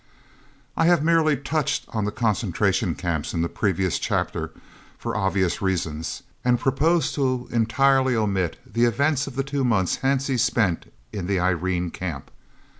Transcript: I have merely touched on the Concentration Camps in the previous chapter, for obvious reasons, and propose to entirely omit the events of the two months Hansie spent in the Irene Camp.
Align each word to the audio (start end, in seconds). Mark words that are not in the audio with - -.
I 0.75 0.85
have 0.85 1.03
merely 1.03 1.37
touched 1.37 1.85
on 1.89 2.05
the 2.05 2.11
Concentration 2.11 2.95
Camps 2.95 3.35
in 3.35 3.43
the 3.43 3.47
previous 3.47 3.99
chapter, 3.99 4.49
for 4.97 5.15
obvious 5.15 5.61
reasons, 5.61 6.23
and 6.43 6.59
propose 6.59 7.11
to 7.11 7.47
entirely 7.51 8.15
omit 8.15 8.57
the 8.65 8.85
events 8.85 9.27
of 9.27 9.35
the 9.35 9.43
two 9.43 9.63
months 9.63 9.99
Hansie 10.01 10.39
spent 10.39 10.91
in 11.13 11.27
the 11.27 11.39
Irene 11.39 11.91
Camp. 11.91 12.31